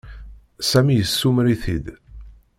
[0.69, 1.85] Sami yessumer-it-id.